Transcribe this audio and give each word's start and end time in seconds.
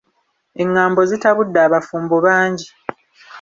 Engambo 0.63 0.99
zitabudde 1.09 1.59
abafumbo 1.67 2.15
bangi. 2.25 2.67